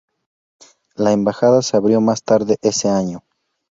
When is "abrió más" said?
1.77-2.23